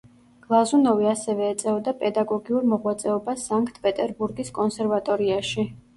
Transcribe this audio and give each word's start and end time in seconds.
გლაზუნოვი 0.45 1.09
ასევე 1.09 1.49
ეწეოდა 1.55 1.93
პედაგოგიურ 2.01 2.65
მოღვაწეობას 2.71 3.47
სანქტ-პეტერბურგის 3.53 4.51
კონსერვატორიაში. 4.57 5.69